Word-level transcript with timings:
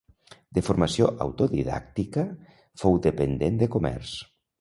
De 0.57 0.61
formació 0.67 1.09
autodidàctica, 1.25 2.23
fou 2.85 2.97
dependent 3.05 3.61
de 3.61 3.69
comerç. 3.77 4.15